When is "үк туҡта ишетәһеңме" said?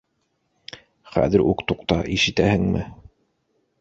1.51-2.87